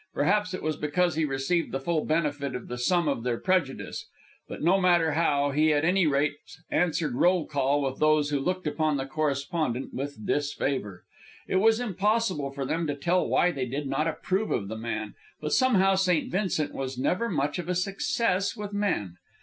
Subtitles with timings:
[0.15, 4.07] Perhaps it was because he received the full benefit of the sum of their prejudice;
[4.47, 6.37] but no matter how, he at any rate
[6.71, 11.03] answered roll call with those who looked upon the correspondent with disfavor.
[11.47, 15.13] It was impossible for them to tell why they did not approve of the man,
[15.39, 16.31] but somehow St.
[16.31, 19.17] Vincent was never much of a success with men.